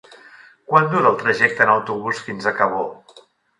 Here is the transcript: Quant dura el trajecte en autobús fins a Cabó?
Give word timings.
Quant 0.71 0.89
dura 0.93 1.11
el 1.11 1.19
trajecte 1.25 1.63
en 1.67 1.73
autobús 1.75 2.25
fins 2.31 2.51
a 2.51 2.57
Cabó? 2.63 2.83